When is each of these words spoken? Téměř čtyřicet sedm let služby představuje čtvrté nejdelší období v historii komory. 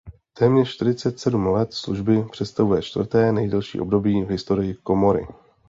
Téměř 0.33 0.69
čtyřicet 0.69 1.19
sedm 1.19 1.47
let 1.47 1.73
služby 1.73 2.23
představuje 2.31 2.81
čtvrté 2.81 3.31
nejdelší 3.31 3.79
období 3.79 4.21
v 4.23 4.29
historii 4.29 4.73
komory. 4.73 5.27